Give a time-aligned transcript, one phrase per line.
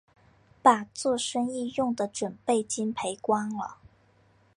[0.63, 3.77] 把作生意用的準备金赔光了